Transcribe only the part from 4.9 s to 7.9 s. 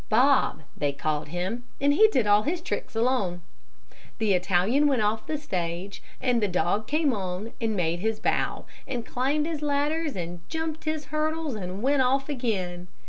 off the stage, and the dog came on and